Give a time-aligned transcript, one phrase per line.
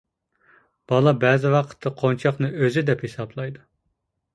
[0.93, 3.69] بالا بەزى ۋاقىتتا قونچاقنى ئۆزى دەپ ھېسابلايدۇ.